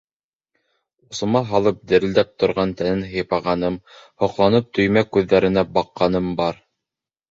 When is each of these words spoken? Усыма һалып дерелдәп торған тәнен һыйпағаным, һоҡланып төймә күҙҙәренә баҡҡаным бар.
Усыма 1.15 1.41
һалып 1.49 1.83
дерелдәп 1.91 2.33
торған 2.45 2.75
тәнен 2.81 3.05
һыйпағаным, 3.13 3.79
һоҡланып 4.25 4.75
төймә 4.81 5.09
күҙҙәренә 5.15 5.71
баҡҡаным 5.81 6.39
бар. 6.45 6.65